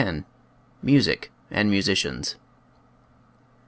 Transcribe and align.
MUSIC 0.81 1.29
AND 1.51 1.69
MUSICIANS. 1.69 2.35